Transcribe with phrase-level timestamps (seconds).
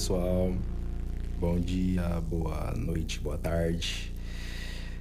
[0.00, 0.54] Pessoal,
[1.38, 4.10] bom dia, boa noite, boa tarde.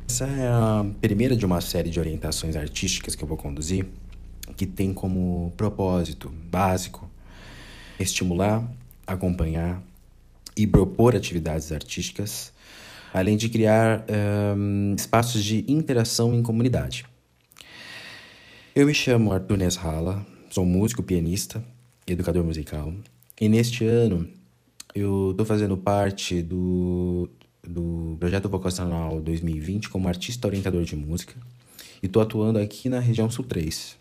[0.06, 3.86] Essa é a primeira de uma série de orientações artísticas que eu vou conduzir,
[4.58, 7.10] que tem como propósito básico
[7.98, 8.70] estimular,
[9.08, 9.82] acompanhar
[10.58, 12.52] e propor atividades artísticas,
[13.14, 14.04] além de criar
[14.58, 17.06] um, espaços de interação em comunidade.
[18.76, 21.64] Eu me chamo Arthur Nesrala, sou músico, pianista,
[22.06, 22.94] educador musical,
[23.40, 24.28] e neste ano
[24.94, 27.30] eu estou fazendo parte do,
[27.64, 31.36] do projeto vocacional 2020 como artista orientador de música
[32.02, 33.98] e estou atuando aqui na região Sul 3.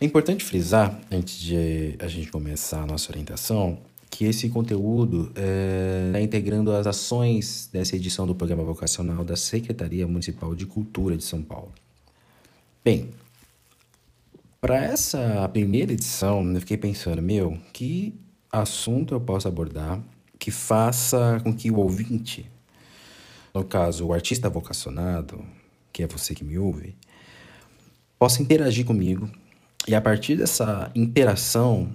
[0.00, 3.78] É importante frisar, antes de a gente começar a nossa orientação,
[4.10, 10.06] que esse conteúdo está é, integrando as ações dessa edição do programa vocacional da Secretaria
[10.06, 11.72] Municipal de Cultura de São Paulo.
[12.82, 13.10] Bem,
[14.60, 18.14] para essa primeira edição, eu fiquei pensando, meu, que
[18.52, 20.00] assunto eu posso abordar
[20.38, 22.50] que faça com que o ouvinte,
[23.54, 25.44] no caso, o artista vocacionado,
[25.92, 26.96] que é você que me ouve,
[28.18, 29.30] possa interagir comigo
[29.86, 31.92] e a partir dessa interação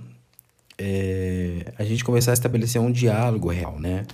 [0.78, 4.06] é, a gente começar a estabelecer um diálogo real, né?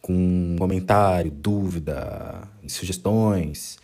[0.00, 3.78] Com comentário, dúvida, sugestões,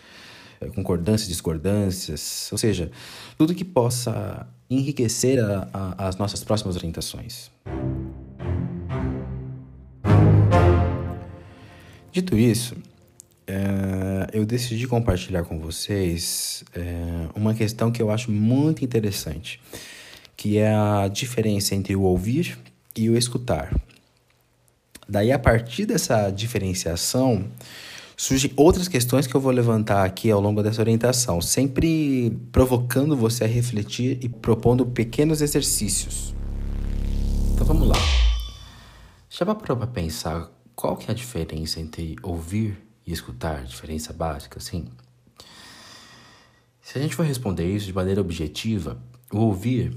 [0.60, 2.90] é, concordâncias, discordâncias, ou seja,
[3.38, 7.50] tudo que possa enriquecer a, a, as nossas próximas orientações.
[12.22, 12.76] Dito isso,
[13.48, 19.60] é, eu decidi compartilhar com vocês é, uma questão que eu acho muito interessante,
[20.36, 22.56] que é a diferença entre o ouvir
[22.96, 23.74] e o escutar.
[25.08, 27.44] Daí, a partir dessa diferenciação,
[28.16, 33.42] surgem outras questões que eu vou levantar aqui ao longo dessa orientação, sempre provocando você
[33.42, 36.32] a refletir e propondo pequenos exercícios.
[37.52, 37.96] Então vamos lá.
[39.36, 43.64] Parou para pensar qual que é a diferença entre ouvir e escutar?
[43.64, 44.86] Diferença básica, sim.
[46.80, 49.00] Se a gente for responder isso de maneira objetiva,
[49.32, 49.96] o ouvir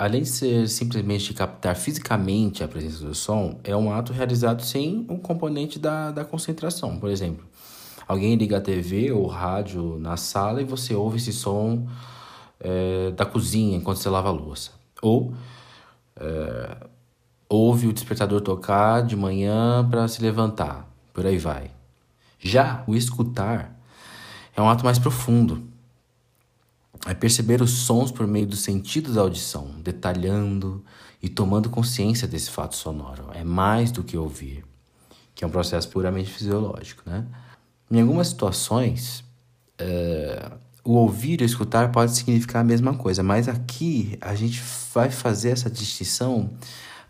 [0.00, 5.04] além de ser simplesmente captar fisicamente a presença do som, é um ato realizado sem
[5.10, 6.98] um componente da, da concentração.
[6.98, 7.44] Por exemplo,
[8.08, 11.86] alguém liga a TV ou rádio na sala e você ouve esse som
[12.58, 14.70] é, da cozinha enquanto você lava a louça.
[15.02, 15.34] Ou
[16.16, 16.76] é,
[17.50, 20.88] ouve o despertador tocar de manhã para se levantar.
[21.12, 21.72] Por aí vai.
[22.38, 23.76] Já o escutar
[24.56, 25.68] é um ato mais profundo
[27.06, 30.84] é perceber os sons por meio do sentido da audição, detalhando
[31.22, 33.30] e tomando consciência desse fato sonoro.
[33.32, 34.64] É mais do que ouvir,
[35.34, 37.24] que é um processo puramente fisiológico, né?
[37.90, 39.24] Em algumas situações,
[39.78, 40.52] é,
[40.84, 44.62] o ouvir e o escutar pode significar a mesma coisa, mas aqui a gente
[44.94, 46.50] vai fazer essa distinção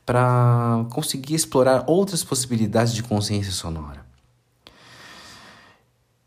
[0.05, 4.05] para conseguir explorar outras possibilidades de consciência sonora.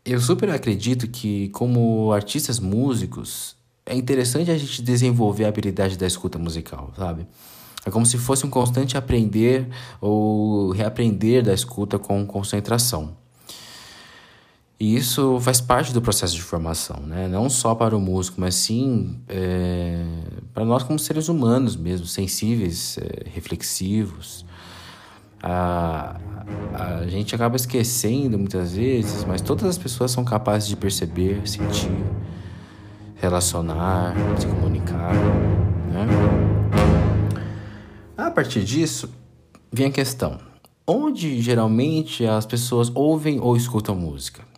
[0.04, 6.06] Eu super acredito que, como artistas músicos, é interessante a gente desenvolver a habilidade da
[6.06, 7.26] escuta musical, sabe?
[7.86, 9.68] É como se fosse um constante aprender
[10.00, 13.16] ou reaprender da escuta com concentração.
[14.78, 17.28] E isso faz parte do processo de formação, né?
[17.28, 20.04] Não só para o músico, mas sim é,
[20.52, 24.44] para nós como seres humanos mesmo, sensíveis, é, reflexivos
[25.46, 26.16] a,
[26.72, 31.92] a gente acaba esquecendo muitas vezes, mas todas as pessoas são capazes de perceber, sentir,
[33.16, 35.12] relacionar, se comunicar,
[35.92, 36.06] né?
[38.16, 39.10] A partir disso,
[39.70, 40.38] vem a questão:
[40.86, 44.53] onde geralmente as pessoas ouvem ou escutam música?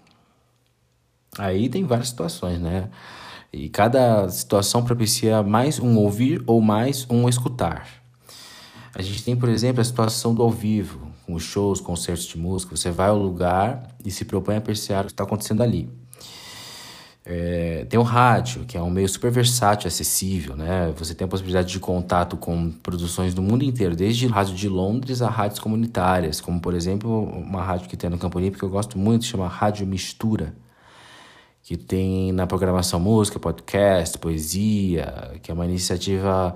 [1.38, 2.88] Aí tem várias situações, né?
[3.52, 7.86] E cada situação propicia mais um ouvir ou mais um escutar.
[8.94, 12.74] A gente tem, por exemplo, a situação do ao vivo, com shows, concertos de música.
[12.74, 15.90] Você vai ao lugar e se propõe a apreciar o que está acontecendo ali.
[17.28, 20.94] É, tem o rádio, que é um meio super versátil, acessível, né?
[20.96, 25.20] Você tem a possibilidade de contato com produções do mundo inteiro, desde rádio de Londres
[25.20, 28.70] a rádios comunitárias, como por exemplo uma rádio que tem no Campo Limpo que eu
[28.70, 30.54] gosto muito, chama Rádio Mistura,
[31.66, 36.54] que tem na programação música, podcast, poesia, que é uma iniciativa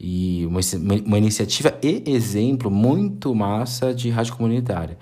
[0.00, 0.60] e uma,
[1.04, 4.96] uma iniciativa e exemplo muito massa de rádio comunitária.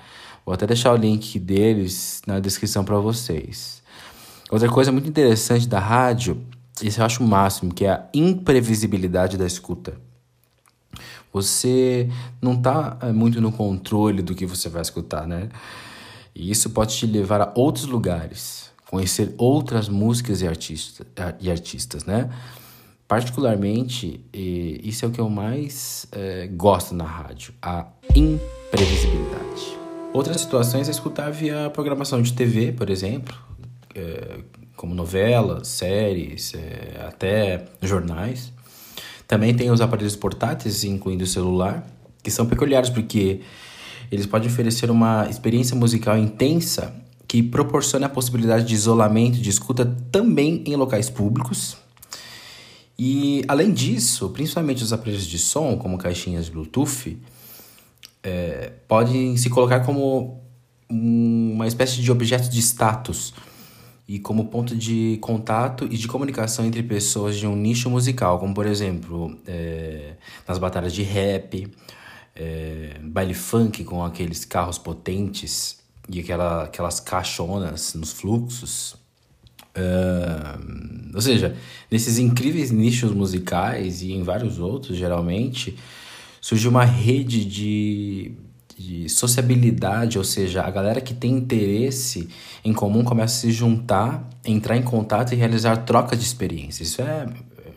[0.45, 3.81] Vou até deixar o link deles na descrição para vocês.
[4.51, 6.45] Outra coisa muito interessante da rádio,
[6.83, 9.95] isso eu acho o máximo, que é a imprevisibilidade da escuta.
[11.33, 12.11] Você
[12.43, 15.51] não está eh, muito no controle do que você vai escutar, né?
[16.35, 21.07] E isso pode te levar a outros lugares, conhecer outras músicas e, artista,
[21.41, 22.31] e artistas, né?
[23.09, 29.77] particularmente, isso é o que eu mais é, gosto na rádio, a imprevisibilidade.
[30.13, 33.37] Outras situações é escutar via programação de TV, por exemplo,
[33.95, 34.39] é,
[34.75, 38.53] como novelas, séries, é, até jornais.
[39.29, 41.87] Também tem os aparelhos portáteis, incluindo o celular,
[42.23, 43.41] que são peculiares porque
[44.11, 46.95] eles podem oferecer uma experiência musical intensa
[47.29, 51.77] que proporciona a possibilidade de isolamento, de escuta também em locais públicos.
[52.99, 57.19] E além disso, principalmente os aparelhos de som, como caixinhas Bluetooth,
[58.23, 60.41] é, podem se colocar como
[60.89, 63.35] uma espécie de objeto de status
[64.09, 68.55] e como ponto de contato e de comunicação entre pessoas de um nicho musical, como
[68.55, 70.15] por exemplo é,
[70.47, 71.69] nas batalhas de rap,
[72.35, 78.97] é, baile funk com aqueles carros potentes e aquela, aquelas caixonas nos fluxos.
[79.77, 81.55] Uh, ou seja,
[81.91, 85.77] nesses incríveis nichos musicais e em vários outros, geralmente,
[86.41, 88.33] surge uma rede de,
[88.79, 92.29] de sociabilidade, ou seja, a galera que tem interesse
[92.65, 96.89] em comum começa a se juntar, entrar em contato e realizar troca de experiências.
[96.89, 97.27] Isso é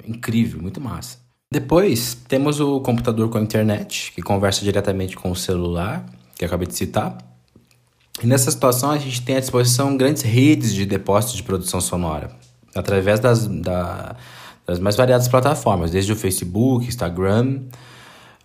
[0.07, 1.17] incrível, muito massa.
[1.51, 6.05] Depois temos o computador com a internet, que conversa diretamente com o celular,
[6.37, 7.17] que acabei de citar.
[8.21, 12.31] E nessa situação a gente tem à disposição grandes redes de depósitos de produção sonora,
[12.75, 14.15] através das, da,
[14.65, 17.61] das mais variadas plataformas, desde o Facebook, Instagram,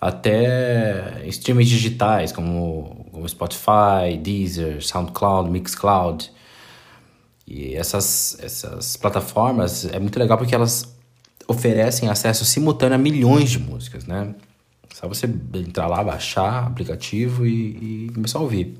[0.00, 6.30] até streamings digitais como, como Spotify, Deezer, SoundCloud, Mixcloud.
[7.46, 10.94] E essas, essas plataformas é muito legal porque elas
[11.48, 14.34] oferecem acesso simultâneo a milhões de músicas, né?
[14.94, 18.78] Só você entrar lá, baixar aplicativo e, e começar a ouvir.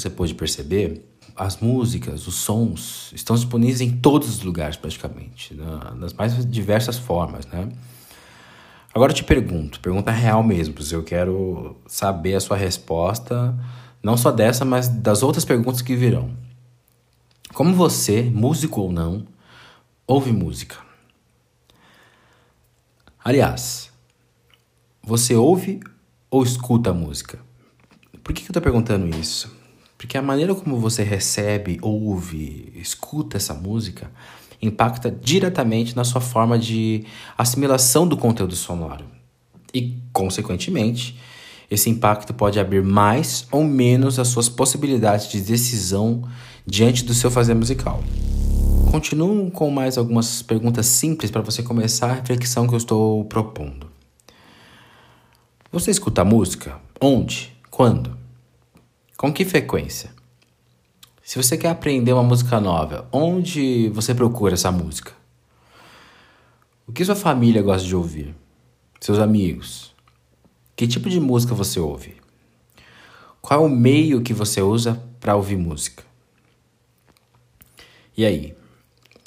[0.00, 1.04] Você pode perceber,
[1.36, 5.54] as músicas, os sons estão disponíveis em todos os lugares praticamente,
[5.96, 7.68] nas mais diversas formas, né?
[8.92, 13.56] Agora eu te pergunto, pergunta real mesmo, eu quero saber a sua resposta,
[14.02, 16.36] não só dessa, mas das outras perguntas que virão.
[17.54, 19.26] Como você, músico ou não,
[20.06, 20.76] ouve música?
[23.22, 23.92] Aliás,
[25.02, 25.80] você ouve
[26.30, 27.38] ou escuta música?
[28.24, 29.59] Por que, que eu estou perguntando isso?
[30.00, 34.10] Porque a maneira como você recebe, ouve, escuta essa música
[34.62, 37.04] impacta diretamente na sua forma de
[37.36, 39.04] assimilação do conteúdo sonoro.
[39.74, 41.20] E, consequentemente,
[41.70, 46.26] esse impacto pode abrir mais ou menos as suas possibilidades de decisão
[46.66, 48.02] diante do seu fazer musical.
[48.90, 53.86] Continuo com mais algumas perguntas simples para você começar a reflexão que eu estou propondo.
[55.70, 56.80] Você escuta música?
[56.98, 57.52] Onde?
[57.70, 58.19] Quando?
[59.20, 60.10] Com que frequência?
[61.22, 65.12] Se você quer aprender uma música nova, onde você procura essa música?
[66.86, 68.34] O que sua família gosta de ouvir?
[68.98, 69.94] Seus amigos?
[70.74, 72.16] Que tipo de música você ouve?
[73.42, 76.02] Qual é o meio que você usa para ouvir música?
[78.16, 78.56] E aí?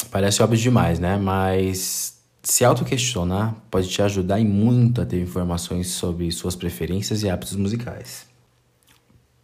[0.10, 1.18] Parece óbvio demais, né?
[1.18, 7.30] Mas se auto-questionar pode te ajudar e muito a ter informações sobre suas preferências e
[7.30, 8.33] hábitos musicais.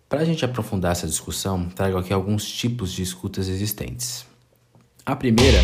[0.09, 4.25] Para a gente aprofundar essa discussão, trago aqui alguns tipos de escutas existentes.
[5.05, 5.59] A primeira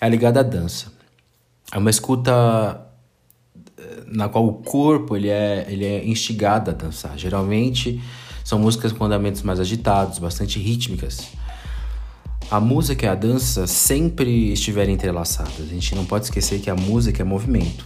[0.00, 0.92] é ligada à dança.
[1.72, 2.86] É uma escuta
[3.76, 7.18] eh, na qual o corpo ele é, ele é instigado a dançar.
[7.18, 8.00] Geralmente
[8.44, 11.32] são músicas com andamentos mais agitados, bastante rítmicas
[12.50, 15.60] a música e a dança sempre estiverem entrelaçadas.
[15.60, 17.84] A gente não pode esquecer que a música é movimento.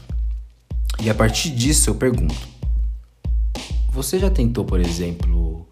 [1.01, 2.35] E a partir disso eu pergunto:
[3.93, 5.69] você já tentou, por exemplo,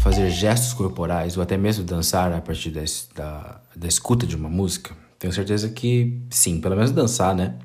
[0.00, 2.82] fazer gestos corporais ou até mesmo dançar a partir da,
[3.14, 4.94] da, da escuta de uma música?
[5.18, 7.58] Tenho certeza que sim, pelo menos dançar, né?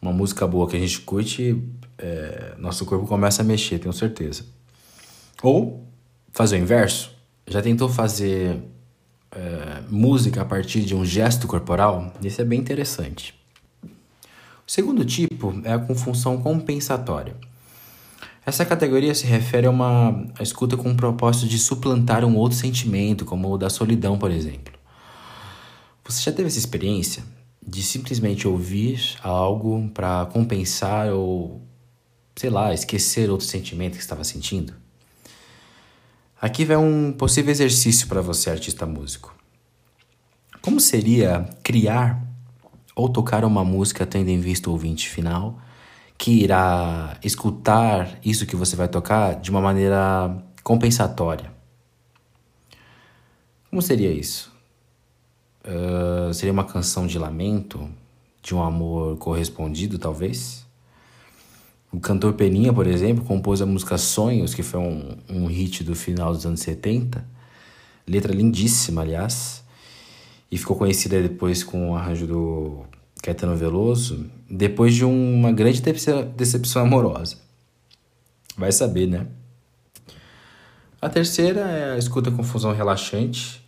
[0.00, 1.60] Uma música boa que a gente curte,
[1.98, 4.44] é, nosso corpo começa a mexer, tenho certeza.
[5.42, 5.84] Ou
[6.30, 7.10] fazer o inverso.
[7.48, 8.62] Já tentou fazer
[9.32, 13.34] é, música a partir de um gesto corporal, isso é bem interessante.
[13.84, 17.49] O segundo tipo é com função compensatória.
[18.44, 22.56] Essa categoria se refere a uma a escuta com o propósito de suplantar um outro
[22.56, 24.72] sentimento, como o da solidão, por exemplo.
[26.04, 27.22] Você já teve essa experiência
[27.64, 31.62] de simplesmente ouvir algo para compensar ou,
[32.34, 34.74] sei lá, esquecer outro sentimento que estava sentindo?
[36.40, 39.34] Aqui vai um possível exercício para você, artista músico.
[40.62, 42.20] Como seria criar
[42.96, 45.60] ou tocar uma música tendo em vista o ouvinte final,
[46.20, 51.50] que irá escutar isso que você vai tocar de uma maneira compensatória?
[53.70, 54.52] Como seria isso?
[55.64, 57.88] Uh, seria uma canção de lamento,
[58.42, 60.66] de um amor correspondido, talvez?
[61.90, 65.94] O cantor Peninha, por exemplo, compôs a música Sonhos, que foi um, um hit do
[65.94, 67.26] final dos anos 70.
[68.06, 69.64] Letra lindíssima, aliás.
[70.50, 72.84] E ficou conhecida depois com o arranjo do
[73.22, 75.82] Caetano Veloso, depois de uma grande
[76.36, 77.36] decepção amorosa.
[78.56, 79.26] Vai saber, né?
[81.00, 83.64] A terceira é a escuta com fusão relaxante,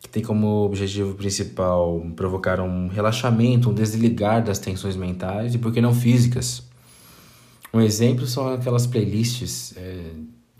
[0.00, 5.72] que tem como objetivo principal provocar um relaxamento, um desligar das tensões mentais e, por
[5.72, 6.62] que não, físicas.
[7.72, 10.10] Um exemplo são aquelas playlists é,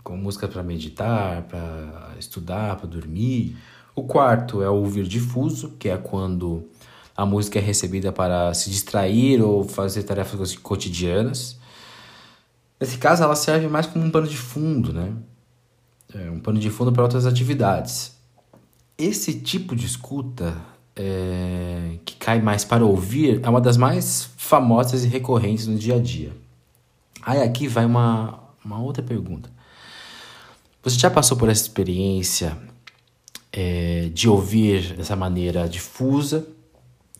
[0.03, 3.55] com música para meditar, para estudar, para dormir.
[3.95, 6.67] O quarto é o ouvir difuso, que é quando
[7.15, 11.57] a música é recebida para se distrair ou fazer tarefas cotidianas.
[12.79, 15.13] Nesse caso, ela serve mais como um pano de fundo, né?
[16.13, 18.15] é, um pano de fundo para outras atividades.
[18.97, 20.55] Esse tipo de escuta
[20.95, 25.95] é, que cai mais para ouvir é uma das mais famosas e recorrentes no dia
[25.95, 26.31] a dia.
[27.21, 29.49] Aí aqui vai uma, uma outra pergunta.
[30.83, 32.57] Você já passou por essa experiência
[33.51, 36.45] é, de ouvir dessa maneira difusa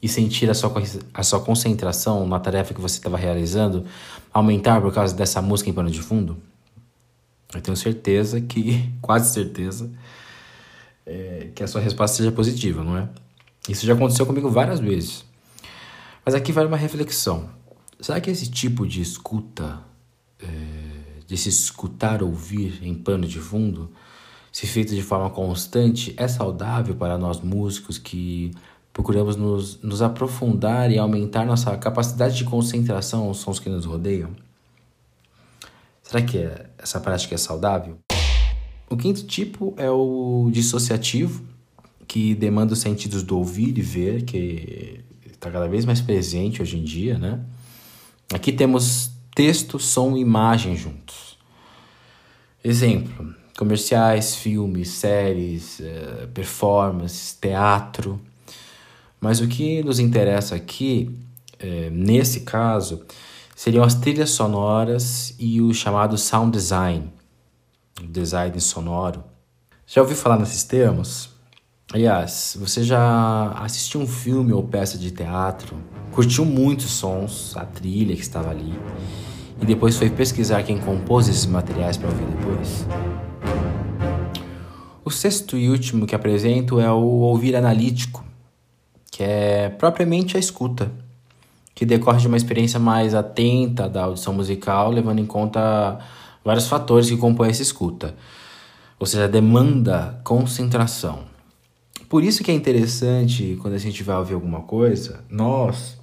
[0.04, 0.74] e sentir a sua,
[1.14, 3.86] a sua concentração na tarefa que você estava realizando
[4.34, 6.36] aumentar por causa dessa música em pano de fundo?
[7.56, 9.90] Eu tenho certeza que, quase certeza,
[11.06, 13.08] é, que a sua resposta seja positiva, não é?
[13.70, 15.24] Isso já aconteceu comigo várias vezes.
[16.26, 17.50] Mas aqui vale uma reflexão.
[18.02, 19.80] Será que esse tipo de escuta,
[20.42, 20.48] é,
[21.26, 23.90] de se escutar ouvir em pano de fundo,
[24.52, 28.52] se feito de forma constante, é saudável para nós músicos que
[28.94, 34.30] procuramos nos, nos aprofundar e aumentar nossa capacidade de concentração aos sons que nos rodeiam?
[36.04, 37.98] Será que é, essa prática é saudável?
[38.90, 41.44] O quinto tipo é o dissociativo,
[42.08, 46.78] que demanda os sentidos do ouvir e ver, que está cada vez mais presente hoje
[46.78, 47.40] em dia, né?
[48.32, 51.38] Aqui temos texto, som e imagem juntos.
[52.64, 58.22] Exemplo: comerciais, filmes, séries, eh, performances, teatro.
[59.24, 61.18] Mas o que nos interessa aqui,
[61.58, 63.06] eh, nesse caso,
[63.56, 67.10] seriam as trilhas sonoras e o chamado sound design,
[68.10, 69.24] design sonoro.
[69.88, 71.30] Já ouviu falar nesses termos?
[71.94, 75.78] Aliás, você já assistiu um filme ou peça de teatro,
[76.12, 78.78] curtiu muitos sons, a trilha que estava ali,
[79.62, 82.86] e depois foi pesquisar quem compôs esses materiais para ouvir depois?
[85.06, 88.33] O sexto e último que apresento é o ouvir analítico,
[89.14, 90.92] que é propriamente a escuta
[91.76, 96.00] que decorre de uma experiência mais atenta da audição musical, levando em conta
[96.44, 98.16] vários fatores que compõem essa escuta.
[99.00, 101.26] Ou seja, demanda concentração.
[102.10, 105.96] Por isso que é interessante quando a gente vai ouvir alguma coisa, nós,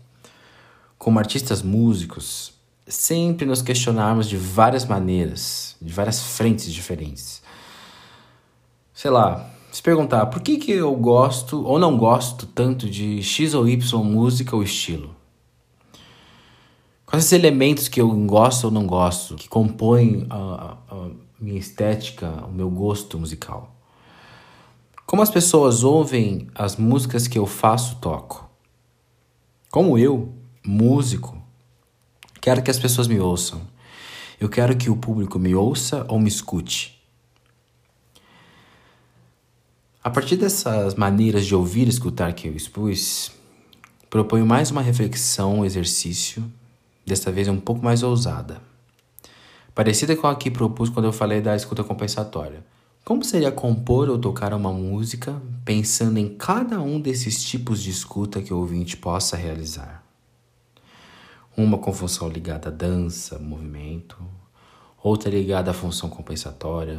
[0.97, 2.53] como artistas músicos,
[2.87, 7.43] sempre nos questionarmos de várias maneiras, de várias frentes diferentes.
[8.95, 13.55] Sei lá, se perguntar por que, que eu gosto ou não gosto tanto de X
[13.55, 15.15] ou Y música ou estilo.
[17.07, 21.09] Quais os elementos que eu gosto ou não gosto, que compõem a, a
[21.41, 23.75] minha estética, o meu gosto musical?
[25.07, 28.49] Como as pessoas ouvem as músicas que eu faço, toco?
[29.71, 30.33] Como eu,
[30.65, 31.37] músico,
[32.41, 33.61] quero que as pessoas me ouçam.
[34.41, 37.00] Eu quero que o público me ouça ou me escute.
[40.03, 43.33] A partir dessas maneiras de ouvir e escutar que eu expus,
[44.09, 46.43] proponho mais uma reflexão, um exercício
[47.05, 48.63] desta vez um pouco mais ousada.
[49.75, 52.65] Parecida com a que propus quando eu falei da escuta compensatória.
[53.05, 58.41] Como seria compor ou tocar uma música pensando em cada um desses tipos de escuta
[58.41, 60.03] que o ouvinte possa realizar?
[61.55, 64.17] Uma com função ligada à dança, movimento,
[65.03, 66.99] outra ligada à função compensatória,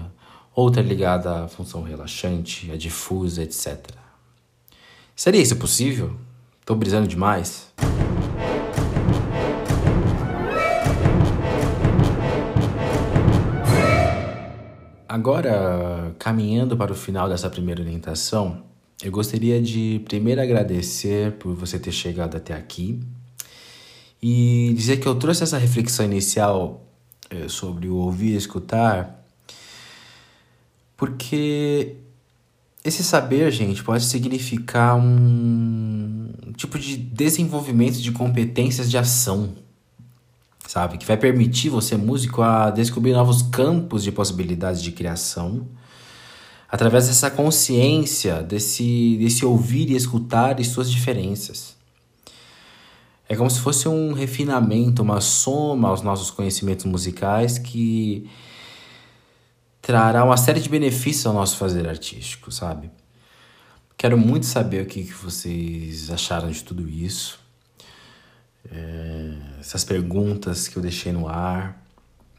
[0.55, 3.77] outra ligada à função relaxante, à difusa, etc.
[5.15, 6.15] Seria isso possível?
[6.59, 7.71] Estou brisando demais?
[15.07, 18.63] Agora, caminhando para o final dessa primeira orientação,
[19.03, 22.99] eu gostaria de primeiro agradecer por você ter chegado até aqui
[24.21, 26.85] e dizer que eu trouxe essa reflexão inicial
[27.29, 29.20] é, sobre o ouvir e escutar,
[31.01, 31.95] porque
[32.85, 39.55] esse saber, gente, pode significar um tipo de desenvolvimento de competências de ação
[40.67, 40.99] sabe?
[40.99, 45.67] Que vai permitir você, músico, a descobrir novos campos de possibilidades de criação,
[46.69, 51.75] através dessa consciência, desse, desse ouvir e escutar e suas diferenças.
[53.27, 58.29] É como se fosse um refinamento, uma soma aos nossos conhecimentos musicais que
[59.91, 62.89] trará uma série de benefícios ao nosso fazer artístico, sabe?
[63.97, 67.37] Quero muito saber o que, que vocês acharam de tudo isso.
[68.71, 71.85] É, essas perguntas que eu deixei no ar.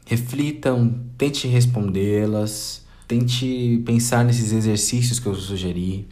[0.03, 6.07] Reflitam, tente respondê-las, tente pensar nesses exercícios que eu sugeri.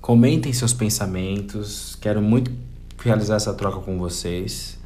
[0.00, 1.96] Comentem seus pensamentos.
[2.00, 2.52] Quero muito
[3.02, 4.78] realizar essa troca com vocês.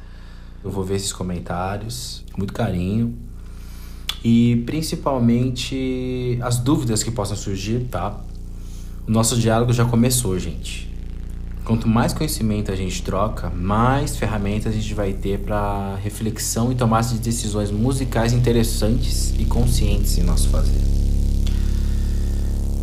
[0.63, 3.24] Eu vou ver esses comentários com muito carinho.
[4.27, 8.19] E principalmente as dúvidas que possam surgir, tá?
[9.07, 10.91] O nosso diálogo já começou, gente.
[11.63, 16.75] Quanto mais conhecimento a gente troca, mais ferramentas a gente vai ter para reflexão e
[16.75, 20.81] tomada de decisões musicais interessantes e conscientes em nosso fazer.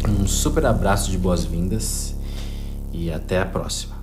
[0.08, 2.14] Um super abraço de boas-vindas
[2.92, 4.01] e até a próxima.